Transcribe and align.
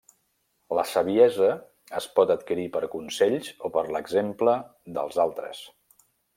La 0.77 0.85
saviesa 0.91 1.49
es 1.99 2.07
pot 2.21 2.33
adquirir 2.37 2.65
per 2.77 2.83
consells 2.95 3.53
o 3.69 3.73
per 3.79 3.87
l'exemple 3.99 4.59
dels 4.99 5.25
altres. 5.29 5.65